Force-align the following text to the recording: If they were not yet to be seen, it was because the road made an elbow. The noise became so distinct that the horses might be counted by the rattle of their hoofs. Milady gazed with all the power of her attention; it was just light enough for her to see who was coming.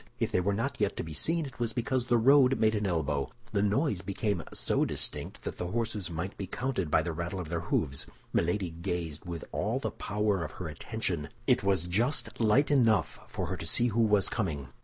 If 0.19 0.31
they 0.31 0.41
were 0.41 0.51
not 0.55 0.81
yet 0.81 0.97
to 0.97 1.03
be 1.03 1.13
seen, 1.13 1.45
it 1.45 1.59
was 1.59 1.73
because 1.73 2.07
the 2.07 2.17
road 2.17 2.59
made 2.59 2.73
an 2.73 2.87
elbow. 2.87 3.29
The 3.51 3.61
noise 3.61 4.01
became 4.01 4.41
so 4.51 4.83
distinct 4.83 5.43
that 5.43 5.57
the 5.57 5.67
horses 5.67 6.09
might 6.09 6.35
be 6.37 6.47
counted 6.47 6.89
by 6.89 7.03
the 7.03 7.13
rattle 7.13 7.39
of 7.39 7.49
their 7.49 7.59
hoofs. 7.59 8.07
Milady 8.33 8.71
gazed 8.71 9.25
with 9.25 9.45
all 9.51 9.77
the 9.77 9.91
power 9.91 10.43
of 10.43 10.53
her 10.53 10.67
attention; 10.67 11.29
it 11.45 11.61
was 11.63 11.83
just 11.83 12.39
light 12.41 12.71
enough 12.71 13.19
for 13.27 13.45
her 13.45 13.57
to 13.57 13.65
see 13.67 13.89
who 13.89 14.01
was 14.01 14.27
coming. 14.27 14.69